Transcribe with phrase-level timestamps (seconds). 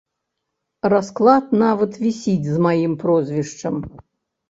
[0.93, 3.75] Расклад нават вісіць з маім прозвішчам.